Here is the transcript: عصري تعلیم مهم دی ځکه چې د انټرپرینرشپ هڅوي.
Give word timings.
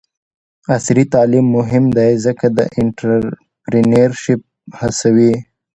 عصري 0.75 1.03
تعلیم 1.13 1.45
مهم 1.57 1.85
دی 1.97 2.11
ځکه 2.25 2.45
چې 2.51 2.55
د 2.57 2.59
انټرپرینرشپ 2.79 4.41
هڅوي. 4.79 5.33